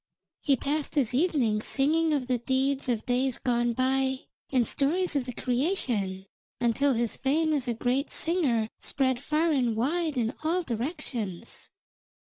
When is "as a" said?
7.53-7.75